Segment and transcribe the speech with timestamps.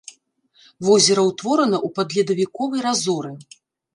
[0.87, 3.31] Возера ўтворана ў падледавіковай разоры.